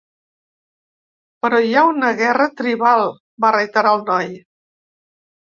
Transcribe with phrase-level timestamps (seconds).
[1.45, 3.05] "Però hi ha una guerra tribal",
[3.47, 4.35] va reiterar el noi.